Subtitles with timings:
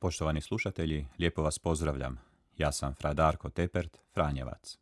[0.00, 2.18] Poštovani slušatelji, lijepo vas pozdravljam.
[2.56, 4.78] Ja sam Fra Darko Tepert, Franjevac.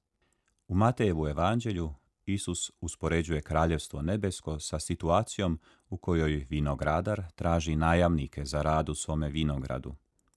[0.69, 1.95] U Matejevu evanđelju
[2.27, 9.29] Isus uspoređuje kraljevstvo nebesko sa situacijom u kojoj vinogradar traži najamnike za rad u svome
[9.29, 9.95] vinogradu,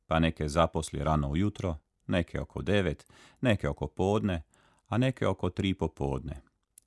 [0.08, 1.77] pa neke zaposli rano ujutro,
[2.08, 3.08] neke oko devet,
[3.41, 4.44] neke oko podne,
[4.88, 6.41] a neke oko tri popodne.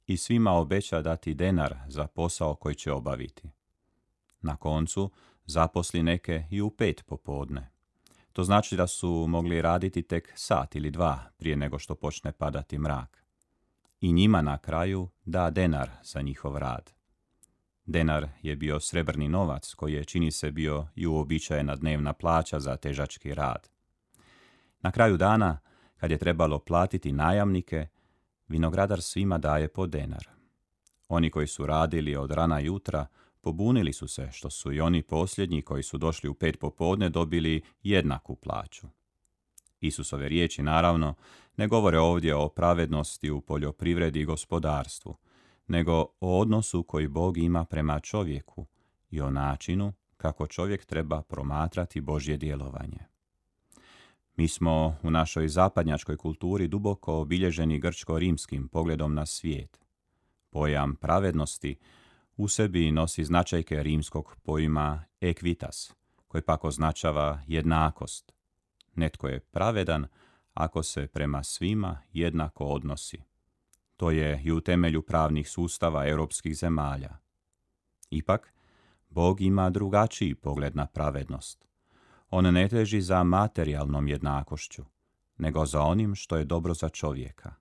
[0.07, 3.51] I svima obeća dati denar za posao koji će obaviti.
[4.41, 5.11] Na koncu
[5.47, 7.74] zaposli neke i u pet popodne.
[8.35, 12.79] To znači da su mogli raditi tek sat ili dva prije nego što počne padati
[12.79, 13.25] mrak.
[14.01, 16.93] I njima na kraju da denar za njihov rad.
[17.87, 22.77] Denar je bio srebrni novac koji je čini se bio i uobičajena dnevna plaća za
[22.77, 23.69] težački rad.
[24.81, 25.59] Na kraju dana,
[25.97, 27.87] kad je trebalo platiti najamnike,
[28.49, 30.29] vinogradar svima daje po denar.
[31.09, 33.07] Oni koji su radili od rana jutra
[33.45, 37.63] Pobunili su se što su i oni posljednji koji su došli u pet popodne dobili
[37.83, 38.87] jednaku plaću.
[39.81, 41.15] Isusove riječi naravno
[41.57, 45.17] ne govore ovdje o pravednosti u poljoprivredi i gospodarstvu,
[45.67, 48.67] nego o odnosu koji Bog ima prema čovjeku
[49.11, 52.99] i o načinu kako čovjek treba promatrati Božje djelovanje.
[54.37, 59.81] Mi smo u našoj zapadnjačkoj kulturi duboko obilježeni grčko-rimskim pogledom na svijet.
[60.51, 61.77] Pojam pravednosti
[62.37, 65.93] u sebi nosi značajke rimskog pojma equitas,
[66.29, 68.33] koji pak označava jednakost.
[68.95, 70.07] Netko je pravedan
[70.55, 73.23] ako se prema svima jednako odnosi.
[73.97, 77.17] To je i u temelju pravnih sustava europskih zemalja.
[78.11, 78.55] Ipak,
[79.09, 81.65] Bog ima drugačiji pogled na pravednost.
[82.31, 84.85] On ne teži za materijalnom jednakošću,
[85.39, 87.55] nego za onim što je dobro za čovjeka.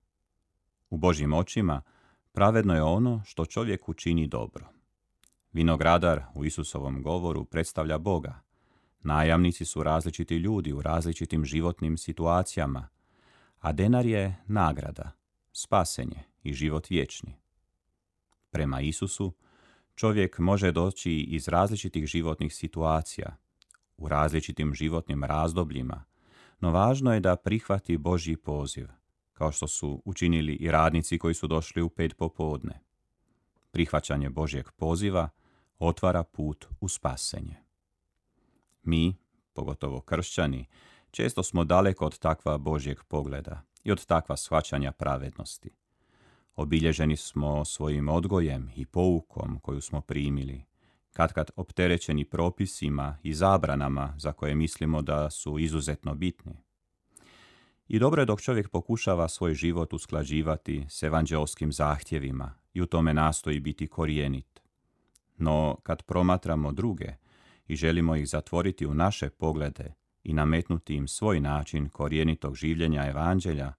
[0.90, 1.82] U Božjim očima
[2.34, 4.66] Pravedno je ono što čovjek učini dobro.
[5.52, 8.42] Vinogradar u Isusovom govoru predstavlja Boga.
[9.02, 12.88] Najamnici su različiti ljudi u različitim životnim situacijama,
[13.60, 15.12] a denar je nagrada,
[15.52, 17.36] spasenje i život vječni.
[18.52, 19.34] Prema Isusu,
[19.96, 23.38] čovjek može doći iz različitih životnih situacija,
[23.98, 26.04] u različitim životnim razdobljima,
[26.60, 28.88] no važno je da prihvati Božji poziv–
[29.34, 32.80] kao što su učinili i radnici koji su došli u pet popodne.
[33.72, 35.30] Prihvaćanje Božjeg poziva
[35.80, 37.56] otvara put u spasenje.
[38.84, 39.16] Mi,
[39.54, 40.68] pogotovo kršćani,
[41.12, 45.70] često smo daleko od takva Božjeg pogleda i od takva shvaćanja pravednosti.
[46.56, 50.66] Obilježeni smo svojim odgojem i poukom koju smo primili,
[51.14, 56.64] katkad opterećeni propisima i zabranama za koje mislimo da su izuzetno bitni.
[57.88, 63.14] I dobro je dok čovjek pokušava svoj život usklađivati s evanđelskim zahtjevima i u tome
[63.14, 64.62] nastoji biti korijenit.
[65.38, 67.14] No, kad promatramo druge
[67.68, 73.74] i želimo ih zatvoriti u naše poglede i nametnuti im svoj način korijenitog življenja evanđelja,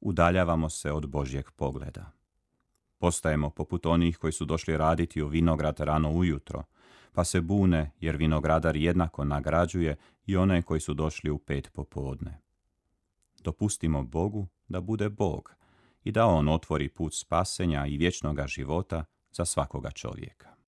[0.00, 2.12] udaljavamo se od Božjeg pogleda.
[2.98, 6.64] Postajemo poput onih koji su došli raditi u vinograd rano ujutro,
[7.12, 9.96] pa se bune jer vinogradar jednako nagrađuje
[10.26, 12.40] i one koji su došli u pet popodne.
[13.44, 15.54] Dopustimo Bogu da bude Bog
[16.04, 20.61] i da On otvori put spasenja i vječnoga života za svakoga čovjeka.